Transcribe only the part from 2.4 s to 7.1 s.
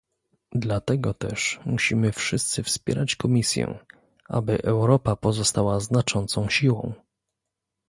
wspierać Komisję, aby Europa pozostała znaczącą siłą